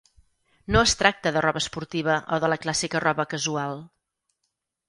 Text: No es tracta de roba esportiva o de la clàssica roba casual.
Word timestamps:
No 0.75 0.81
es 0.85 0.93
tracta 1.01 1.33
de 1.35 1.43
roba 1.47 1.61
esportiva 1.63 2.17
o 2.37 2.41
de 2.45 2.49
la 2.53 2.57
clàssica 2.65 3.03
roba 3.07 3.29
casual. 3.35 3.81